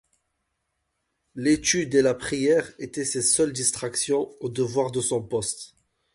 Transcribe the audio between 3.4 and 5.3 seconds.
distractions aux devoirs de son